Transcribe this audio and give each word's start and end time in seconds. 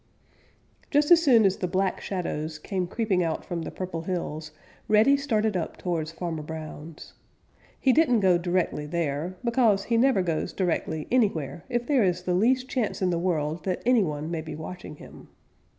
Just 0.89 1.11
as 1.11 1.21
soon 1.21 1.45
as 1.45 1.57
the 1.57 1.67
Black 1.67 2.01
Shadows 2.01 2.57
came 2.57 2.87
creeping 2.87 3.21
out 3.21 3.45
from 3.45 3.61
the 3.61 3.69
Purple 3.69 4.01
Hills, 4.01 4.49
Reddy 4.87 5.15
started 5.15 5.55
up 5.55 5.77
towards 5.77 6.11
Farmer 6.11 6.41
Brown's. 6.41 7.13
He 7.79 7.93
didn't 7.93 8.21
go 8.21 8.39
directly 8.39 8.87
there, 8.87 9.35
because 9.43 9.83
he 9.83 9.97
never 9.97 10.23
goes 10.23 10.53
directly 10.53 11.07
anywhere 11.11 11.65
if 11.69 11.85
there 11.85 12.01
is 12.03 12.23
the 12.23 12.33
least 12.33 12.67
chance 12.67 12.99
in 13.03 13.11
the 13.11 13.19
world 13.19 13.63
that 13.65 13.83
any 13.85 14.01
one 14.03 14.31
may 14.31 14.41
be 14.41 14.55
watching 14.55 14.95
him. 14.95 15.27